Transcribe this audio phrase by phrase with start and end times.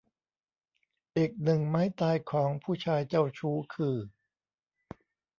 [1.17, 3.97] อีกหนึ่งไม้ตายของผู้ชายเจ้าชู้คือ